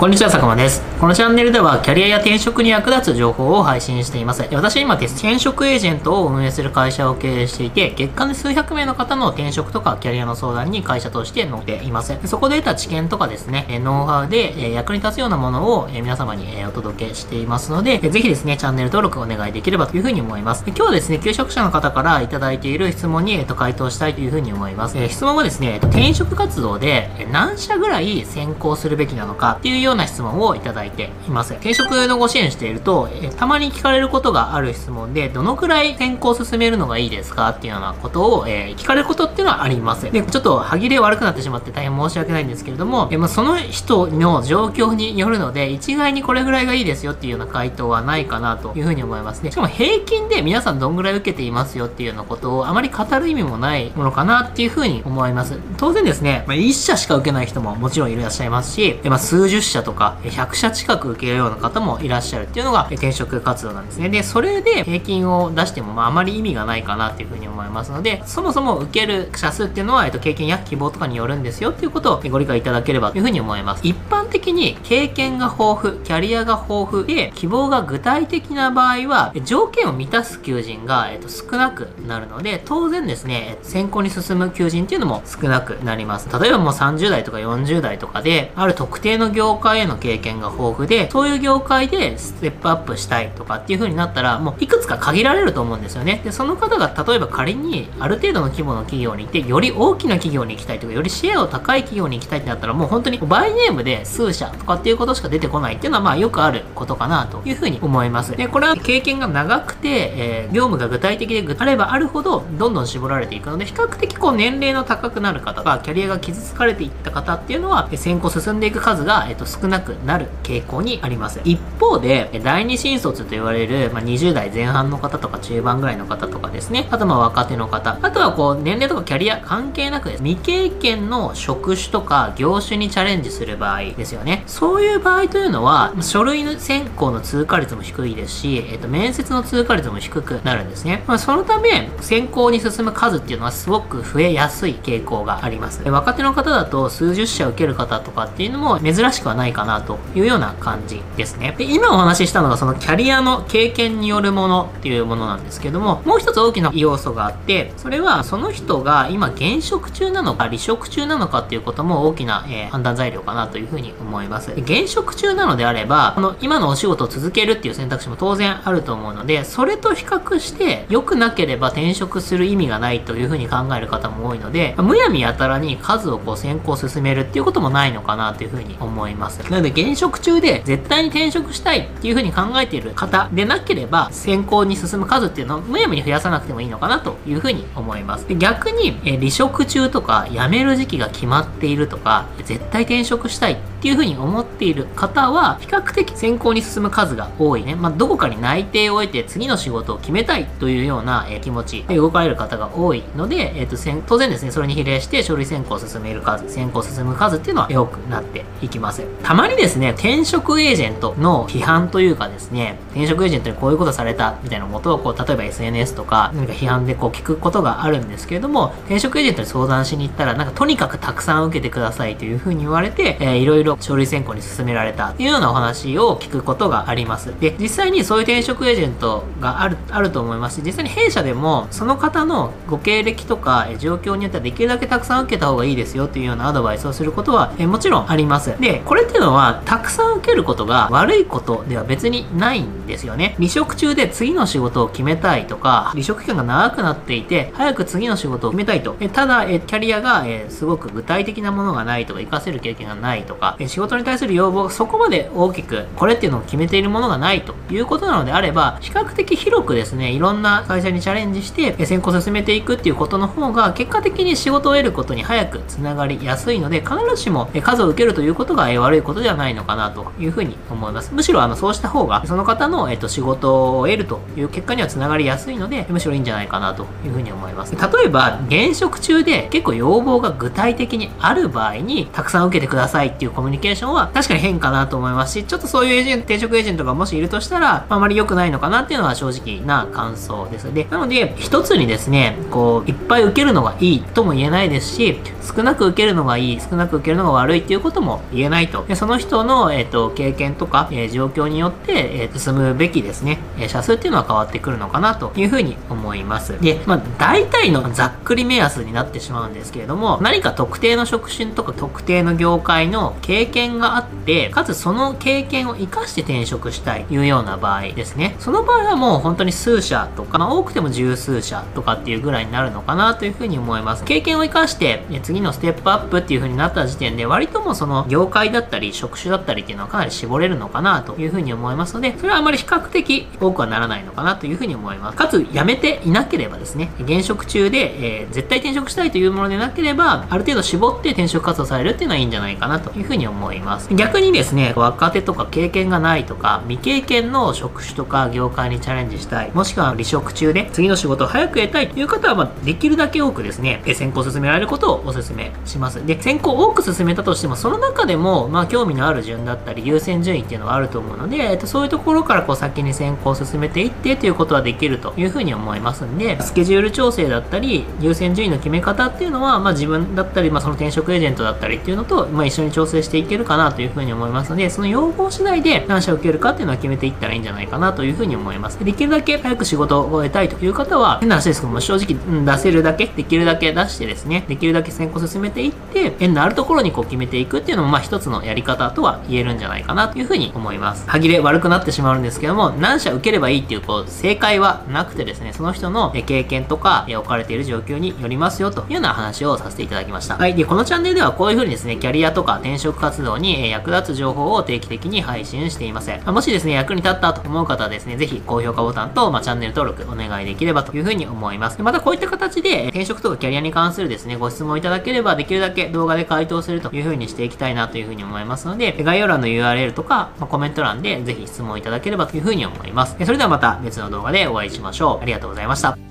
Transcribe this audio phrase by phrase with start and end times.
[0.00, 0.80] こんにちは、佐久間です。
[0.98, 4.42] このチャンネルでは、キャリアや転職に役立つ情報を配信しています。
[4.50, 12.18] 私は今、転職エージェントを運営する会社を経営していて、月間で数百名の方の転職とかキャリアの相談に会社として乗っています。
[12.24, 20.64] そこで得た知見とかですね、ノウハウで役に立つようなものを皆様にお届けしていますので、ぜひですね、チャンネル登録お願いできればというふうに思います。
[20.66, 24.96] 今日はですね、求職者の方からいただいている質問に回答したいというふうに思います。
[25.10, 31.52] 質問はですね、転職活動で何社ぐらい先行するべきなのかっていうようような質問をいただいています。
[31.54, 40.10] 転職のご支援していると、えたまに聞かれることがある質問で、どのくらい転校を進めるのがいいですかっていうようなことを、えー、聞かれることっていうのはあります。
[40.10, 49.50] で、ちょっと歯切れ悪くなってしまって大変申し訳ないんですけれども、えまあ、その人の状況によるので、一概にこれぐらいがいいですよっていうような回答はないかなというふうに思いますね。
[49.50, 55.58] しかも平均で皆さんどんぐらい受けていますよっていうようなことをあまり語る意味もないものかなっていうふうに思います。
[55.76, 64.08] 当然ですね、まあ、1社しか受けない人ももちろんいらっしゃいますし、まあ、数十社とか100社近く受けるような方もいらっしゃるっていうのが転職活動なんですね。
[64.08, 73.86] で、それで平均を出しても、まあ、あまり意味がないかなっていうふうに思いますので、そもそも受ける社数っていうのは、えっと、経験や希望とかによるんですよっていうことをご理解いただければというふうに思います。
[73.86, 86.28] 一般的に経験が豊富、キャリアが豊富で、希望が具体的な場合は、条件を満たす求人が、えっと、少なくなるので、当然ですね、選考に進む求人っていうのも少なくなります。
[86.40, 96.20] 例えばもう30代とか40代とかで、ある特定の業界への経験が豊富で、そういう業界でステップアップしたいとかっていう風になったら、もういくつか限られると思うんですよね。
[96.24, 108.36] で、その方が例えば仮にある程度の規模の企業に行って、より大きな企業に行きたいとか、よりシェアを高い企業に行きたいってなったら、もう本当にバイネームで数社とかっていうことしか出てこないっていうのは、まあよくあることかなという風に思います。
[108.36, 121.40] で、これは経験が長くて、えー、業務が具体的であればあるほど、どんどん絞られていくので、比較的こう年齢の高くなる方が、キャリアが傷つかれていった方っていうのは、先行進んでいく数が、えっと、少少なくなる傾向にあります。
[121.44, 134.42] 一方で、第二新卒と言われる、まあ、20代前半の方とか中盤ぐらいの方とかですね、あとまあ若手の方、あとはこう年齢とかキャリア関係なく未経験の職種とか業種にチャレンジする場合ですよね。
[134.46, 141.04] そういう場合というのは、書類の選考の通過率も低いですし、えっ、と、面接の通過率も低くなるんですね。
[141.06, 145.82] まあ、そのため、選考に進む数っていうのはすごく増えやすい傾向があります。
[145.88, 151.54] 若手の方だと数十社受ける方とかっていうのも珍しくはないかなというような感じですね。
[151.58, 164.52] で今お話ししたのがそのキャリアの経験によるものっていうものなんですけども、もう一つ大きな要素があって、それはその人が今現職中なのか離職中なのかっていうことも大きな、えー、判断材料かなというふうに思います。
[164.52, 179.29] 現職中なのであれば、この今のお仕事を続けるっていう選択肢も当然あると思うので、それと比較して良くなければ転職する意味がないというふうに考える方も多いので、むやみやたらに数をこう先行進めるっていうこともないのかなというふうに思います。
[179.50, 188.28] なので現職中で絶対に転職したいっていうふうに考えている方でなければ、先行に進む数っていうのをむやみに増やさなくてもいいのかなというふうに思います。
[188.28, 197.74] で逆に、え離職中とか辞める時期が決まっているとか、絶対転職したいっていうふうに思っている方は、比較的先行に進む数が多いね。
[197.74, 209.02] まあ、どこかに内定を得て次の仕事を決めたいというような、え気持ちで動かれる方が多いので、えっ、ー、と、当然ですね、それに比例して書類選考を進める数、先行進む数っていうのは多くなっていきます。
[209.22, 227.32] たまにですね、転職エージェントの批判というかですね、転職エージェントにこういうことされたみたいなことを、こう、例えば SNS とか、何か批判でこう聞くことがあるんですけれども、転職エージェントに相談しに行ったら、なんかとにかくたくさん受けてくださいというふうに言われて、えー、いろいろ書類選考に進められたっていうようなお話を聞くことがあります。
[227.40, 238.54] で、実際にそういう転職エージェントがある、あると思いますし、実際に弊社でも、その方のご経歴とか、え状況によってはできるだけたくさん受けた方がいいですよっていうようなアドバイスをすることは、えもちろんあります。
[238.60, 243.34] で、これっていうのは、たくさん受けることが悪いことでは別にないんですよね。
[243.38, 248.96] 離職中で次の仕事を決めたいとか、離職期間が長くなっていて、早く次の仕事を決めたいと。
[249.00, 271.12] えただ、えキャリアが、えすごく具体的なものがないとか、活かせる経験がないとか、え仕事に対する要望がそこまで大きく、これっていうのを決めているものがないということなのであれば、比較的広くですね、いろんな会社にチャレンジして、え先行進めていくっていうことの方が、結果的に仕事を得ることに早くつながりやすいので、必ずしも、え数を受けるということが、え悪いことではないのかなというふうに思います。
[271.14, 277.74] むしろ、あの、そうした方が、その方の、えっと、仕事を得るという結果にはつながりやすいので、むしろいいんじゃないかなというふうに思います。
[277.74, 290.72] 例えば、現職中で結構要望が具体的にある場合に、たくさん受けてくださいっていうコミュニケーションは確かに変かなと思いますし、ちょっとそういうエージェント、転職エージェントがもしいるとしたら、あまり良くないのかなっていうのは正直な感想です。
[290.72, 295.20] で、なので、一つにですね、こう、いっぱい受けるのがいいとも言えないですし、
[295.56, 306.60] 少なく受けるのがいい、少なく受けるのが悪いっていうことも言えないとでその人の、えっ、と、経験とか、えー、状況によって、えー、進むべきですね、えー、社数っていうのは変わってくるのかなというふうに思います。
[306.60, 318.34] で、まあ、大体のざっくり目安になってしまうんですけれども、何か特定の職種とか特定の業界の経験があって、かつその経験を活かして転職したいというような場合ですね。
[318.40, 324.02] その場合はもう本当に数社とか、まあ、多くても十数社とかっていうぐらいになるのかなというふうに思います。
[324.02, 335.16] 経験を活かして、次のステップアップっていうふうになった時点で、割ともその業界だったり、り職種だったりっていうのはかなり絞れるのかなというふうに思いますので、それはあまり比較的多くはならないのかなというふうに思います。
[335.16, 343.94] かつ、辞めていなければですね、現職中で、えー、絶対転職したいというものでなければ、ある程度絞って転職活動されるっていうのはいいんじゃないかなというふうに思います。
[343.94, 356.04] 逆にですね、若手とか経験がないとか、未経験の職種とか業界にチャレンジしたい、もしくは離職中で次の仕事を早く得たいという方は、まあ、できるだけ多くですね、先行進められることをお勧めします。
[356.06, 378.82] で、先行多く進めたとしても、その中でも、まあ、興味のある順だったり、優先順位っていうのはあると思うので、えっと、そういうところからこう先に先行進めていってということはできるというふうに思いますんで、スケジュール調整だったり、優先順位の決め方っていうのは、まあ、自分だったり、まあ、その転職エージェントだったりっていうのと、まあ、一緒に調整していけるかなというふうに思いますので、その要望次第で何社を受けるかっていうのは決めていったらいいんじゃないかなというふうに思います。
[378.84, 391.08] できるだけ早く仕事を終えたいという方は、変な話ですけども、正直、うん、出せるだけ、できるだけ出してですね、できるだけ先行進めていって、縁のあるところにこう決めていくっていうのも、まあ、一つのやり方とは言えるんじゃないかなというふうに思います。
[391.08, 400.36] 歯切れ悪くなってしまうんですけども、何社受ければいいっていう、こう、正解はなくてですね、その人の経験とか、置かれている状況によりますよというような話をさせていただきました。
[400.36, 400.54] はい。
[400.54, 406.10] で、このチャンネルではこういうふうにですね、キャリアとか転職活動に役立つ情報を定期的に配信しています。
[406.26, 411.80] もしですね、役に立ったと思う方はですね、ぜひ高評価ボタンと、まあ、チャンネル登録お願いできればというふうに思います。
[411.82, 423.16] またこういった形で転職とかキャリアに関するですね、ご質問いただければできるだけ動画で回答するというふうにしていきたいなというふうに思いますいますので、概要欄の URL とか、まあ、コメント欄でぜひ質問いただければというふうに思います。
[423.24, 425.22] それではまた別の動画でお会いしましょう。
[425.22, 426.09] ありがとうございました。